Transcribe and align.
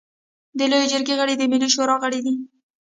د 0.57 0.59
لويې 0.71 0.87
جرګې 0.91 1.13
غړي 1.19 1.35
د 1.37 1.43
ملي 1.51 1.69
شورا 1.73 1.95
غړي 2.03 2.19
دي. 2.25 2.33